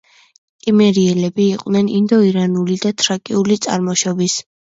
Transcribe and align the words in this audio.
კიმერიელები 0.67 1.45
იყვნენ 1.57 1.91
ინდო-ირანული 1.99 2.79
და 2.87 2.93
თრაკიული 3.03 3.61
წარმოშობის. 3.69 4.41